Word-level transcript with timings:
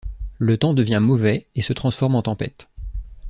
Le 0.39 0.57
temps 0.57 0.73
devient 0.73 0.97
mauvais 0.99 1.45
et 1.53 1.61
se 1.61 1.73
transforme 1.73 2.15
en 2.15 2.23
tempête. 2.23 2.67